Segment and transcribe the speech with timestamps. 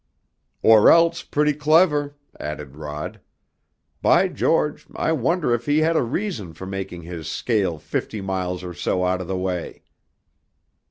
[0.63, 3.21] "Or else pretty clever," added Rod.
[4.01, 8.63] "By George, I wonder if he had a reason for making his scale fifty miles
[8.63, 9.83] or so out of the way?"